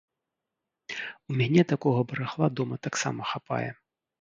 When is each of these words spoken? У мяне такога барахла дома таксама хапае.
У 1.33 1.35
мяне 1.41 1.61
такога 1.73 1.99
барахла 2.13 2.47
дома 2.61 2.75
таксама 2.89 3.21
хапае. 3.35 3.67